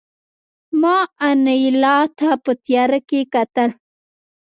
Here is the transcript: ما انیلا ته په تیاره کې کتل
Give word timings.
ما 0.81 0.97
انیلا 1.27 1.97
ته 2.17 2.29
په 2.43 2.51
تیاره 2.65 2.99
کې 3.09 3.21
کتل 3.33 3.69